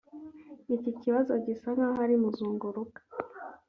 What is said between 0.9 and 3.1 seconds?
kibazo gisa nkaho ari muzunguruka